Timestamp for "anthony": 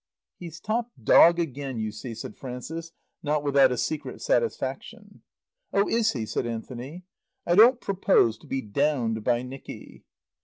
6.47-7.03